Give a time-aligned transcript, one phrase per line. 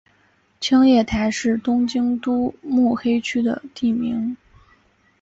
[0.59, 4.35] 青叶台是东京都目黑区的地名。